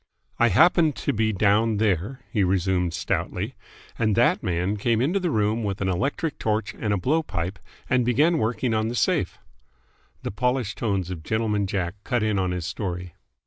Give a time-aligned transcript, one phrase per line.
[0.39, 3.53] "I happened to be down there," he resumed stoutly,
[3.99, 8.03] "and that man came into the room with an electric torch and a blowpipe and
[8.03, 9.37] began working on the safe"
[10.23, 13.13] The polished tones of Gentleman Jack cut in on his story.